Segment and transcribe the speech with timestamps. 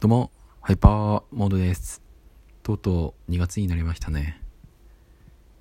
[0.00, 0.30] どうも、
[0.62, 2.00] ハイパーモードです。
[2.62, 4.40] とうとう2月になりましたね。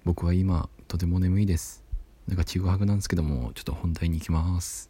[0.05, 1.83] 僕は今、とても眠いです。
[2.25, 4.89] なんかちぐはぐなんですけども、ちょっと本題に行きます。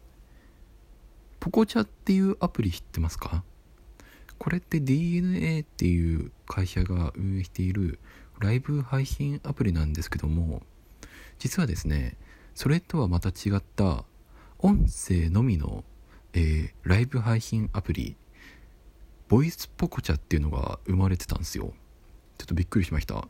[1.40, 3.42] ポコチャっていうアプリ知ってますか？
[4.38, 7.98] これって DNA っていう会社が運営している
[8.38, 10.62] ライブ配信アプリなんですけども、
[11.40, 12.16] 実はですね、
[12.54, 14.04] それとはまた違った
[14.60, 15.82] 音声のみの、
[16.34, 18.14] えーライブ配信アプリ
[19.30, 21.72] ボイスポコチャっていうのが生まれてたんですよ。
[22.36, 23.28] ちょっとびっくりしました。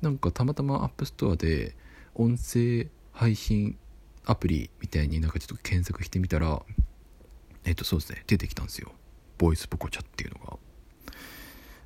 [0.00, 1.74] なんかたまたま App Store で
[2.14, 3.76] 音声配信
[4.24, 6.62] アプリみたいになんかちょっと検索してみたら
[7.64, 8.92] えっとそうですね出てきたんですよ。
[9.36, 10.56] ボイスポコチャっていうのが。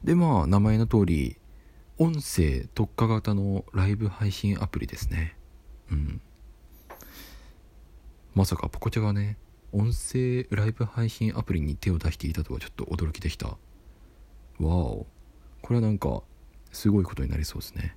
[0.04, 1.38] でまあ名前の通り
[1.96, 5.38] 音声特化型のライブ配信アプリですね。
[5.90, 6.20] うん。
[8.34, 9.38] まさかポコチャがね
[9.72, 13.48] 音声ライブ配信アプリに手を出していたとはちょっと驚きでした。
[13.48, 13.56] わ
[14.60, 15.06] お。
[15.62, 16.22] これはなんか
[16.72, 17.96] すごいことになりそうですね。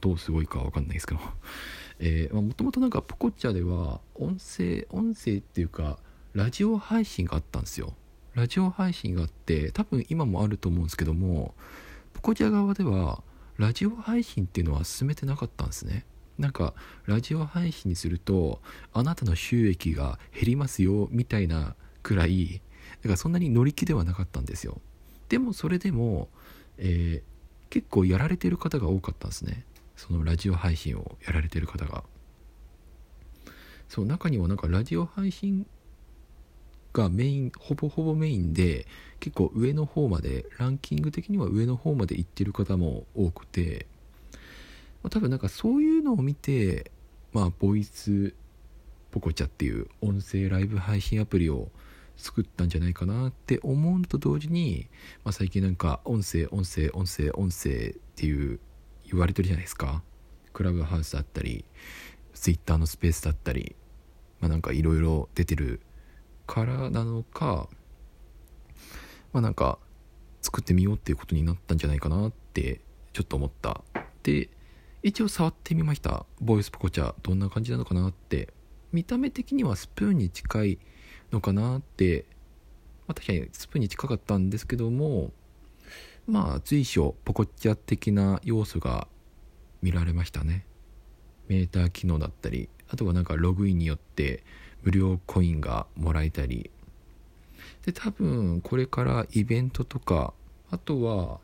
[0.00, 1.20] どうすごいかは分かんないですけど。
[2.00, 5.98] えまあもともとなんかポコチャでは音声音声っていうか
[6.32, 7.94] ラジオ配信があったんですよ。
[8.34, 11.54] ラジオ配信があって多分今もあると思うんですけども
[12.14, 13.22] ポコチャ側では
[13.58, 16.06] ラジオ配信っていうのは進めてなかったんですね。
[16.40, 16.74] なんか
[17.06, 18.60] ラジオ配信にすると
[18.92, 22.62] あなたの収益が減りますよみたいなくらい
[23.02, 24.80] だからそんなに乗り気ではなかったんですよ。
[25.28, 26.28] でもそれでも、
[26.78, 27.30] えー
[27.70, 29.64] 結構やられてる方が多かったんですね。
[29.96, 32.02] そのラジオ配信をやられてる方が。
[33.88, 35.66] そう中にはなんかラジオ配信
[36.92, 38.86] がメインほぼほぼメインで
[39.20, 43.86] 結構上の方までランキング的には上の方まで行ってる方も多くて
[45.02, 46.90] まあ多分なんかそういうのを見て
[47.32, 48.34] まあボイス
[49.10, 51.70] ポコチャっていう音声ライブ配信アプリを
[52.16, 54.88] 作ったんじゃないかなって思うのと同時に、
[55.24, 58.60] まあ、最近なんか音声音声音声音声っていう
[59.04, 60.02] 言われてるじゃないですか。
[60.52, 61.64] クラブハウスだったり
[62.34, 63.76] ツイッターのスペースだったり
[64.40, 65.80] まあなんかいろいろ出てる
[66.46, 67.68] からなのか
[69.32, 69.78] まあなんか
[70.42, 72.80] 作ってみようっていうことになったんじゃないかなって
[73.12, 73.82] ちょっと思った。
[74.22, 74.50] で
[75.02, 76.26] 一応触ってみました。
[76.40, 78.52] ボイスポコチャどんな感じなのかなって。
[78.92, 80.78] 見た目的にはスプーンに近い
[81.32, 82.26] のかなって、
[83.06, 85.30] まあ、確かにスプーンに近かったんですけども
[86.26, 89.06] まあ随所ポコチャ的な要素が
[89.82, 90.66] 見られましたね。
[91.48, 94.44] メーター機能だったりあとはなんかログインによって
[94.82, 96.70] 無料コインがもらえたり。
[97.84, 100.34] で多分これからイベントとか
[100.70, 101.40] あとは、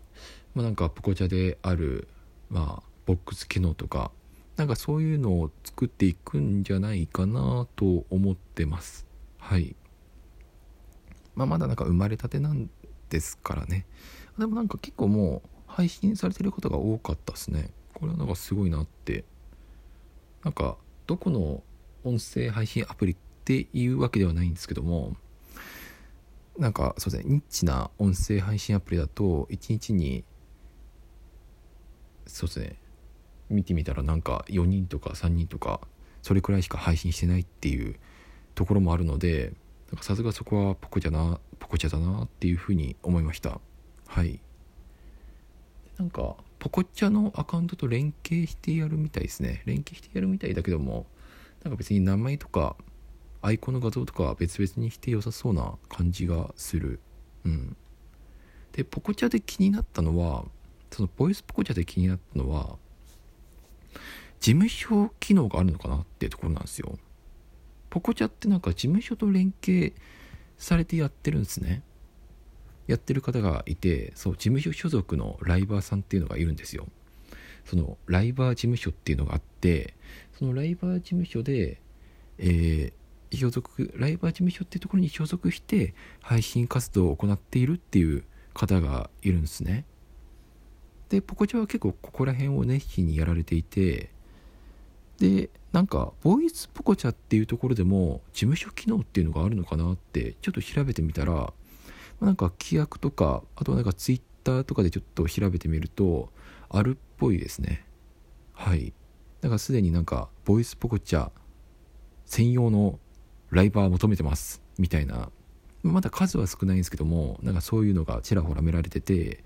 [0.55, 2.09] まあ、なんかポコチャである
[2.51, 4.11] まあボックス機能とか
[4.57, 9.07] なんかそういうのを作っていくんじゃないかなと思ってます。
[9.39, 9.77] はい。
[11.35, 12.71] まあまだなんか生まれたてなん
[13.11, 13.85] ですからね。
[14.39, 17.71] でもなんか結構もう配信されてる方が多かったですね。
[17.93, 19.25] これはなんかすごいなって。
[20.43, 21.63] なんかどこの
[22.03, 25.17] 音声配信アプリっていうわけではないんですけども。
[26.57, 27.31] なんかそうですね。
[27.35, 30.25] ニッチな音声配信アプリだと1日に
[32.27, 32.77] そうですね。
[33.49, 35.81] 見てみたらなんか4人とか3人とか
[36.23, 37.97] それくらいしか配信してないっていう
[38.55, 39.53] ところもあるので
[40.01, 43.61] さすがそこはポコチャなポコチャだなっていうふうに思いました。
[44.09, 44.41] はい。
[45.99, 49.63] なんかポコチャのアカウントと連携してやるみたいですね。
[49.65, 51.07] 連携してやるみたいだけども
[51.63, 52.77] なんか別に名前とか
[53.43, 57.01] アイコンの画像とかは別々にして良さそうな感じがする。
[57.45, 57.77] うん。
[58.73, 60.45] でポコチャで気になったのは
[60.91, 62.77] そのボイスポコチャで気になったのは
[64.41, 66.99] 事務所機能があるのかなっていうところなんですよ。
[67.91, 69.95] ポコチャってなんか事務所と連携
[70.59, 71.83] されてやってるんですね。
[72.87, 76.87] やってる方がいてそう事務所所属のライバーさんっていうのがいるんですよ。
[77.65, 79.95] そのライバー事務所っていうのがあって
[80.39, 81.81] そのライバー事務所で
[82.39, 88.25] えー所属ライバー事務所っていうところに所属して配信活動を行っているっていう
[88.55, 89.85] 方がいるんですね。
[91.09, 94.11] でポコチャは結構ここら辺を熱心にやられていて
[95.19, 101.53] でなんかボイスポコチャっていうところでも事務所機能っていうのがあるのかなってちょっと調べてみたら、
[102.21, 106.31] なんか規約とかあとはなんかツイッターとかでちょっと調べてみると
[106.71, 107.85] あるっぽいですね。
[108.53, 108.93] はい。
[109.43, 111.31] だからすでになんかボイスポコチャ
[112.25, 112.99] 専用の
[113.51, 114.63] ライバー求めてます。
[114.79, 115.31] みたいな。
[115.83, 119.45] まだ数は少ないんですけどもなんかそういうのがちらほら見られてて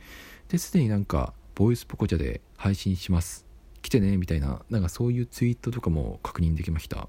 [0.49, 3.47] ですでになんかボイスポコチャで配信します。
[3.83, 7.09] 来てねみたいななんかそういうツイートとかも確認できました。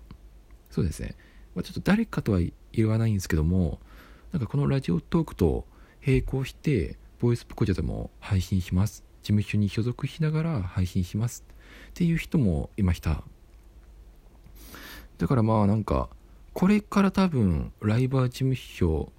[0.69, 1.15] そうですね、
[1.55, 2.39] まあ、ちょっと誰かとは
[2.71, 3.79] 言わないんですけども
[4.31, 5.65] なんかこのラジオトークと
[6.05, 9.03] 並行してボイスポコチャでも配信します。
[9.21, 11.45] 事務所に所属しながら配信します。
[11.89, 13.23] っていう人もいました。
[15.17, 16.09] だからまあなんか
[16.53, 19.11] これから多分ライバー事務所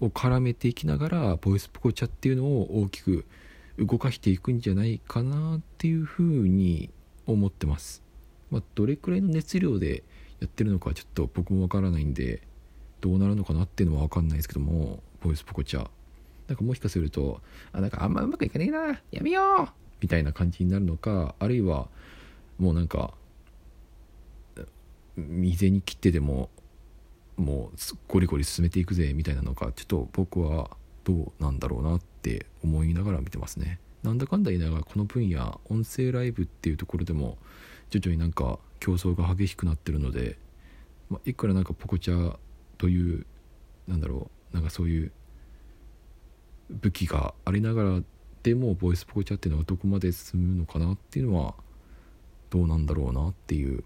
[0.00, 3.26] を絡めていきながらボイスポコチャっていうのを大きく
[3.80, 6.90] 動かしていくんじゃないかなっていうふうに
[7.26, 8.02] 思ってます。
[8.50, 10.04] まあ、どれくらいの熱量で
[10.40, 12.42] やってるのかちょっと僕もわからないんで
[13.00, 15.88] どうなるのかなっていうのはわかんないですけどもボイスポコチャ。
[16.48, 17.40] なんかもしかすると
[17.72, 19.00] あなんかあんまうまくいかねえな。
[19.10, 19.68] やめよう。
[20.02, 21.88] みたいな感じになるのかあるいは
[22.58, 23.14] もうなんか
[25.16, 26.50] 未然に切ってでも
[27.36, 27.78] もう
[28.08, 30.70] ゴリゴリ進めていくぜみたいなのかちょっと僕は
[31.04, 33.80] どうなんだろうなってって思いながら見てますね。
[34.02, 37.38] なんだかんだ言いながらこの分野音声ライブっていうところでも
[37.88, 40.38] 徐々になんか競争が激しくなってるので、
[41.08, 42.36] まあ、いくらなんかポコチャ
[42.78, 43.26] という
[43.88, 45.12] なんだろうなんかそういう
[46.70, 48.00] 武器がありながら
[48.42, 51.54] でもボイスポコチャっていうのはどこまで進むのかなっていうのは
[52.50, 53.84] どうなんだろうなっていう。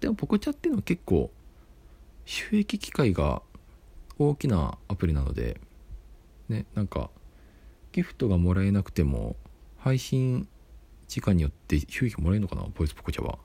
[0.00, 1.30] でもポコチャっていうのは結構
[2.24, 3.42] 収益機会が
[4.18, 5.60] 大きなアプリなので
[6.48, 7.10] ねなんか
[7.92, 9.36] ギフトがもらえなくても
[9.78, 10.48] 配信
[11.08, 13.38] 時間によって収益もらえるのかなボイスポコチャは、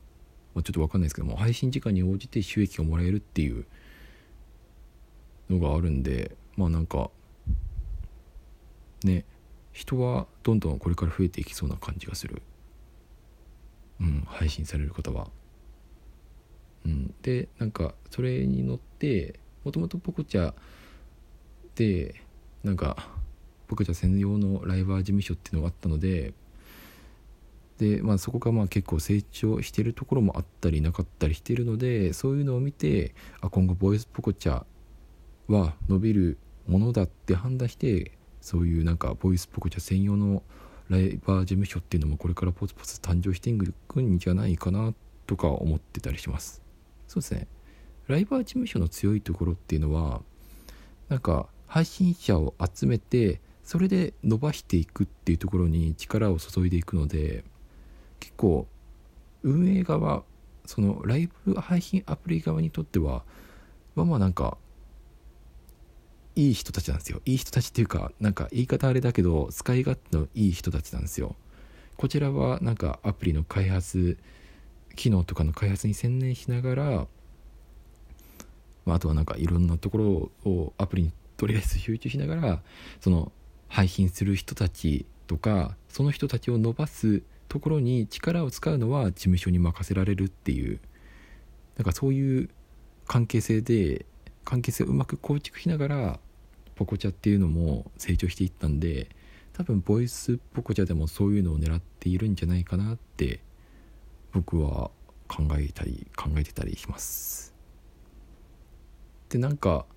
[0.56, 3.65] まあ、ちょっと分かんないですけども配信時間に応じて収益がもらえるっていう
[5.50, 7.09] のがあるんでまあなんか
[9.04, 9.25] ね
[9.71, 12.42] 人はどんどんこれから増えていきそうな感じがする。
[14.01, 15.30] うん配信される方は。
[16.86, 20.54] うん、でなんかそれに乗ってもともとポコチャ
[21.75, 22.15] で
[22.63, 23.10] なんか
[23.68, 26.34] ポコチャ専用のライバー事務所っていうのがあったので
[27.78, 34.63] で、まあ、そこがまあ結構成長してるところもあったりなかったりしてるのでそういうのを見てあ今後ボイスポコチャ
[35.48, 36.38] は伸びる
[36.68, 40.44] ものだって判断してそういうなんかボイスポコチャ専用の
[40.90, 43.57] ライバー事務所っていうのもこれからポツポツ誕生してい
[43.88, 44.94] くんじゃないかな
[45.25, 46.62] とか思ってたりします。
[47.07, 47.48] そうですね
[48.07, 50.22] ライバー事務所の強いところっていうのは
[51.07, 57.45] なんか配信者を集めてそれで伸ばしていくっていうところに力を注いでいくので
[58.19, 58.68] 結構
[59.41, 60.23] 運営側
[60.65, 63.23] そのライブ配信アプリ側にとっては
[63.95, 64.57] まあまあなんか
[66.35, 67.21] いい人たちなんですよ。
[67.23, 71.38] いい人たちっていうかなんか言い方あれだけど使い勝手のいい人たちなんですよ。
[71.95, 74.18] こちらはなんかアプリの開発
[74.97, 77.07] 機能とかの開発に専念しながら、
[78.85, 82.62] まあ、あとはなんかいろんなところをアプリにとりあえず集中しながら
[83.00, 83.32] その
[83.68, 90.80] 配信する人たちとかその人たちを伸ばすところに力を使うのは事務所に任せられるっていう
[91.78, 92.50] なんかそういう
[93.08, 94.06] 関係性で
[94.46, 96.20] 関係性をうまく構築しながら
[96.76, 99.10] ポコチャっていうのも成長していったんで
[99.54, 103.40] 多分ボイスポコチャでもそういうのを狙っているんじゃないかなって
[104.32, 104.92] 僕は
[105.28, 107.56] 考えたり考えてたりします。
[109.30, 109.88] でなんか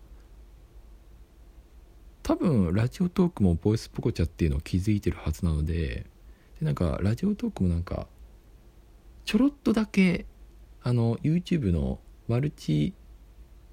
[2.25, 6.07] 多分ラジオトークもボイスポコチャっていうのを気づいてるはずなので
[6.59, 8.07] でなんかラジオトークもなんか
[9.27, 10.25] ちょろっとだけ
[10.83, 12.95] あの YouTube のマルチ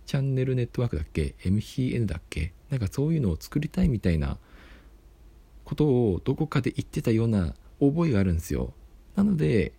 [0.06, 2.51] チャンネルネットワークだっけ？MCN だっけ？
[2.69, 4.38] なんかそういうのを作りたいみたいな
[5.63, 8.74] ことをどこかで言ってたような覚えがあるんですよ。
[9.15, 9.72] なので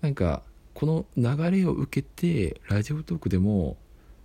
[0.00, 0.44] なんか
[0.74, 3.76] この流れを受けてラジオトークでも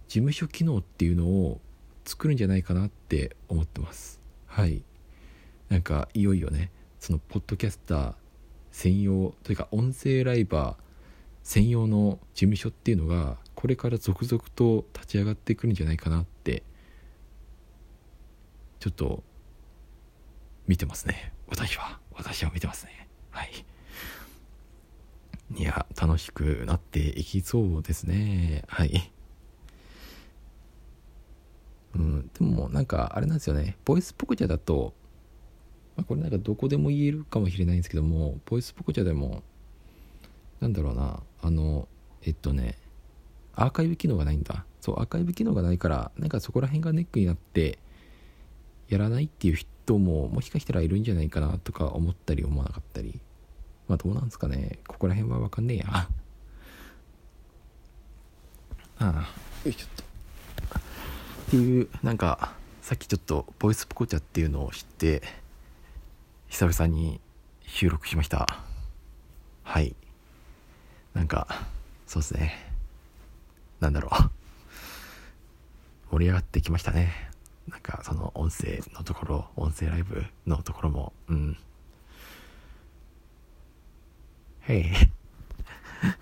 [0.07, 1.59] 事務所機能っていうのを
[2.05, 4.19] 作るんじゃないかなって思ってます。
[4.45, 4.83] はい。
[5.69, 8.13] なんかいよいよねそのポッドキャスター
[8.71, 10.75] 専用というか音声ライバー
[11.43, 16.63] 専用の事務所っていうのがこれから続々と立ち上がってくるんじゃないかなって
[18.79, 19.23] ちょっと
[20.67, 21.33] 見てますね。
[21.47, 21.99] 私は。
[22.13, 23.07] 私は見てますね。
[23.29, 23.65] はい。
[25.55, 28.63] いや、楽しくなっていきそうですね。
[28.67, 29.11] はい。
[31.95, 33.77] うん、でもなんかあれなんですよね。
[33.85, 34.93] ボイスポコチャだと、
[35.95, 39.43] まあ、これなんかどこでも言えるかもしれないんですけども、ボイスポコチャでも、
[40.59, 41.87] なんだろうな、あの、
[42.23, 42.77] えっとね、
[43.55, 44.65] アーカイブ機能がないんだ。
[44.79, 47.79] そう、アーカイブ機能がないから、なんかそこら辺がネックになって、
[48.87, 53.21] やらないっていう人ももしかしたらいるんじゃないかなとか思ったり思わなかったり
[53.91, 54.79] まあどうなんすかね。
[54.87, 55.85] ここら辺はわかんねえや。
[55.93, 56.07] あ
[58.99, 59.27] あ、
[59.65, 60.00] よいしょっと。
[61.41, 65.21] っていう、なんか、さっきちょっとボイスポコチャっていうのを知って、
[66.47, 67.19] 久々に
[67.65, 68.59] 収録しました。
[69.63, 69.95] はい。
[71.13, 71.47] なんか、
[72.07, 72.53] そうですね。
[73.79, 74.09] なんだろ
[76.09, 76.11] う。
[76.11, 77.31] 盛り上がってきましたね。
[77.71, 81.57] なんかその音声のところ音声ライブのところもうん
[84.67, 84.85] へい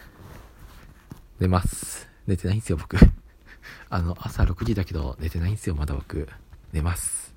[1.39, 2.97] 寝ます寝てないんですよ僕
[3.89, 6.27] あの朝6時だけど寝てないんですよまだ僕。
[6.71, 7.35] 寝ます。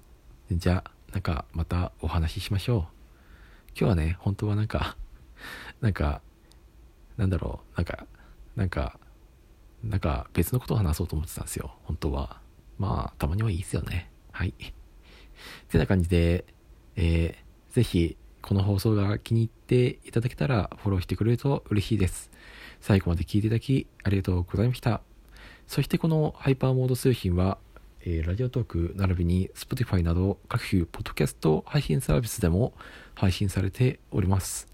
[0.51, 2.81] じゃあなんかまたお話ししましょう。
[3.79, 4.97] 今日はね本当はなんか
[5.81, 6.21] なんか
[7.17, 7.77] なんだろう。
[7.77, 8.07] なんか
[8.57, 8.99] なんか
[9.83, 11.75] なんか別のことを話そうと思ってたんですよ。
[11.85, 12.41] 本当は。
[12.79, 14.11] まあたまにはいいですよね。
[14.31, 14.55] はい。
[14.59, 16.45] ってな感じで
[16.97, 22.31] えー、ぜひこの放送が気に入っていただけたらフォローしてくれると嬉しいです。
[22.81, 25.03] 最後まで聞いていただきありがとうございました。
[25.67, 27.59] そしてこのハイパーモード通信は、
[28.03, 32.75] えー、ラジオトーク並びに Spotify など各種ポッドキャスト配信サービスでも
[33.15, 34.69] 配信されております。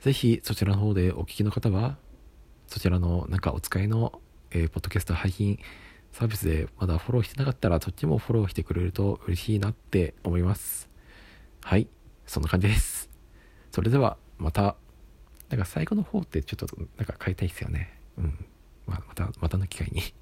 [0.00, 1.96] ぜひそちらの方でお聞きの方は、
[2.66, 5.58] そちらのなんかお使いの、えー、ポッドキャスト配信
[6.12, 10.88] サービスでまだフォローしてなかったらそっちもフォローしてくれると嬉しいなって思います。
[11.62, 11.88] はい、
[12.26, 13.08] そんな感じです。
[13.70, 14.76] それではまた、
[15.48, 16.66] なんか最後の方ってちょっと
[16.96, 17.98] なんか変えたいですよね。
[18.18, 18.44] うん。
[18.86, 20.14] まあ、また、またの機会に。